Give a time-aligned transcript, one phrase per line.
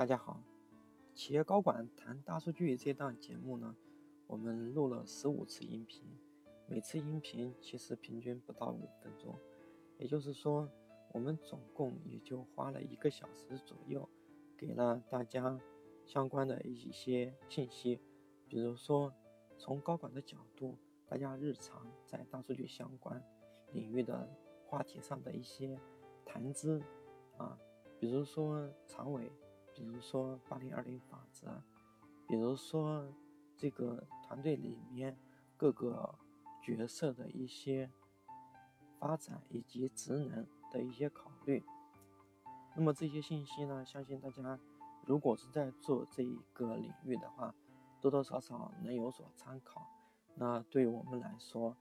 [0.00, 0.42] 大家好，
[1.14, 3.76] 企业高管谈大数据这档节目呢，
[4.26, 6.02] 我们录了十五次音频，
[6.66, 9.38] 每次音频其实平均不到五分钟，
[9.98, 10.66] 也就是说，
[11.12, 14.08] 我们总共也就花了一个小时左右，
[14.56, 15.60] 给了大家
[16.06, 18.00] 相关的一些信息，
[18.48, 19.12] 比如说
[19.58, 23.22] 从高管的角度，大家日常在大数据相关
[23.72, 24.26] 领域的
[24.64, 25.78] 话题上的一些
[26.24, 26.82] 谈资
[27.36, 27.58] 啊，
[27.98, 29.30] 比如说常委。
[29.74, 31.62] 比如说八零二零法则，
[32.26, 33.06] 比如说
[33.56, 35.18] 这个团队里面
[35.56, 36.18] 各个
[36.62, 37.90] 角色的一些
[38.98, 41.64] 发展以及职能的一些考虑。
[42.76, 44.58] 那么这些信息呢，相信大家
[45.06, 47.54] 如果是在做这一个领域的话，
[48.00, 49.86] 多多少少能有所参考。
[50.36, 51.76] 那对我们来说，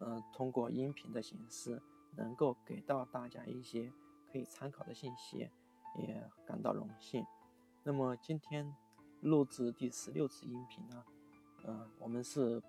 [0.00, 1.82] 嗯，通过音频的形式
[2.16, 3.92] 能够给到大家一些
[4.30, 5.48] 可以参考的信息。
[5.96, 7.24] 也感到荣幸。
[7.82, 8.74] 那么今天
[9.20, 11.04] 录制第十六次音频呢，
[11.66, 12.62] 嗯，我们是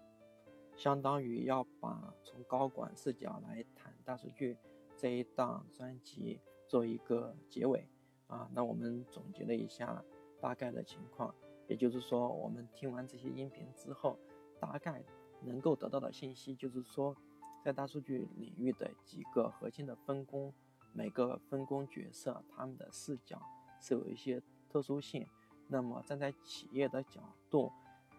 [0.75, 4.57] 相当于要把从高管视角来谈大数据
[4.97, 7.87] 这一档专辑做一个结尾
[8.27, 8.49] 啊。
[8.53, 10.03] 那我们总结了一下
[10.41, 11.33] 大概的情况，
[11.67, 14.19] 也就是说，我们听完这些音频之后，
[14.59, 15.03] 大概
[15.41, 17.15] 能够得到的信息就是说，
[17.63, 20.53] 在大数据领域的几个核心的分工。
[20.97, 23.37] 每个分工角色，他们的视角
[23.81, 25.27] 是有一些特殊性。
[25.67, 27.69] 那么站在企业的角度，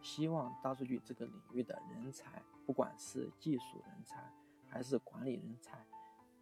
[0.02, 4.30] 希望大数据这个领域的人才，不管是技术人才
[4.68, 5.86] 还是管理人才，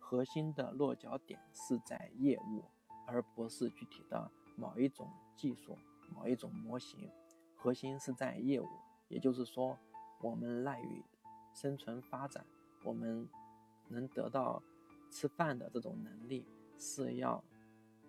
[0.01, 2.65] 核心的落脚点是在业务，
[3.07, 5.79] 而不是具体的某一种技术、
[6.13, 7.09] 某一种模型。
[7.55, 8.69] 核心是在业务，
[9.07, 9.79] 也就是说，
[10.21, 11.05] 我们赖于
[11.55, 12.45] 生存发展，
[12.83, 13.29] 我们
[13.87, 14.61] 能得到。
[15.15, 16.45] 吃饭的这种能力
[16.77, 17.43] 是要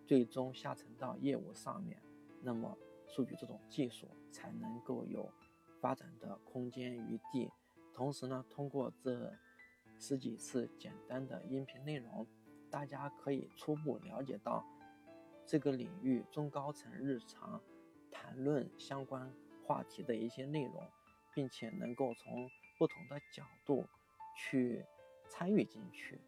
[0.08, 2.02] 最终下沉到业务上面，
[2.42, 2.76] 那么
[3.06, 5.32] 数据这种技术才能够有
[5.80, 7.52] 发展的空间余地。
[7.94, 9.32] 同时呢，通过这
[10.00, 12.26] 十几次简单的音频内容，
[12.72, 14.66] 大家可以初步了解到
[15.46, 17.62] 这个领域中高层日常
[18.12, 19.32] 谈论相关
[19.64, 20.90] 话题的一些内容，
[21.36, 22.50] 并且能够从
[22.80, 23.86] 不同的角度
[24.36, 24.84] 去
[25.30, 26.20] 参与进去。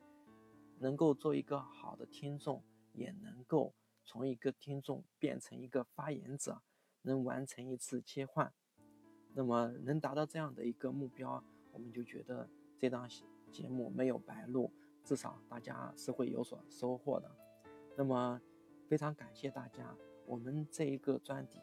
[0.80, 3.74] 能够做一个好的听众，也能够
[4.04, 6.62] 从一个听众变成一个发言者，
[7.02, 8.54] 能完成一次切换。
[9.34, 13.08] 那么能达到这样的一个目标，我们就觉得这档
[13.52, 14.72] 节目没有白录，
[15.04, 17.30] 至少大家是会有所收获的。
[17.96, 18.42] 那么
[18.88, 19.96] 非常感谢大家，
[20.26, 21.60] 我们这一个专题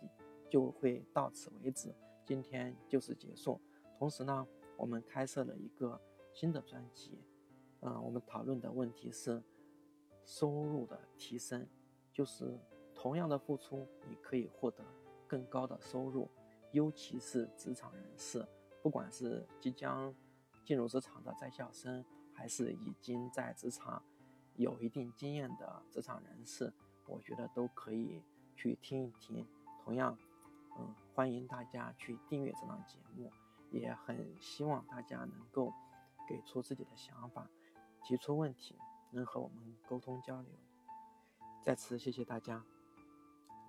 [0.49, 3.61] 就会到此为止，今天就是结束。
[3.99, 6.01] 同时呢，我们开设了一个
[6.33, 7.19] 新的专辑。
[7.87, 9.43] 嗯，我们讨论的问题是
[10.25, 11.69] 收入的提升，
[12.11, 12.59] 就是
[12.95, 14.83] 同样的付出，你可以获得
[15.27, 16.31] 更高的收入，
[16.73, 18.47] 尤其是职场人士，
[18.83, 20.15] 不管是即将
[20.65, 22.03] 进入职场的在校生，
[22.33, 24.03] 还是已经在职场
[24.57, 26.73] 有一定经验的职场人士，
[27.07, 28.23] 我觉得都可以
[28.57, 29.47] 去听一听。
[29.85, 30.17] 同样，
[30.79, 33.31] 嗯，欢迎大家去订阅这档节目，
[33.71, 35.71] 也很希望大家能够
[36.27, 37.47] 给出自己的想法。
[38.05, 38.77] 提出问题，
[39.11, 40.51] 能和我们沟通交流。
[41.63, 42.63] 再次谢谢大家，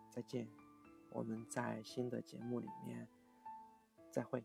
[0.10, 0.48] 再见。
[1.10, 3.08] 我们在新的节目里面
[4.12, 4.44] 再会。